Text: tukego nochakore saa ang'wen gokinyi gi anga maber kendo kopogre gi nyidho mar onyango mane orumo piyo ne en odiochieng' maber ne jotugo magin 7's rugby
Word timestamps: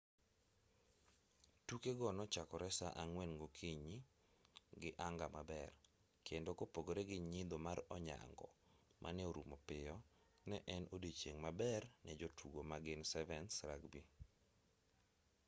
tukego 1.67 2.07
nochakore 2.17 2.69
saa 2.79 2.97
ang'wen 3.03 3.31
gokinyi 3.41 3.97
gi 4.81 4.91
anga 5.07 5.27
maber 5.35 5.69
kendo 6.27 6.51
kopogre 6.59 7.01
gi 7.09 7.17
nyidho 7.31 7.57
mar 7.67 7.79
onyango 7.95 8.47
mane 9.03 9.21
orumo 9.29 9.57
piyo 9.67 9.95
ne 10.49 10.57
en 10.75 10.83
odiochieng' 10.95 11.43
maber 11.45 11.81
ne 12.03 12.11
jotugo 12.19 12.61
magin 12.71 13.01
7's 13.11 13.55
rugby 13.69 14.01